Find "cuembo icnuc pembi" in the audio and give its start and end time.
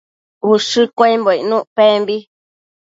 0.97-2.17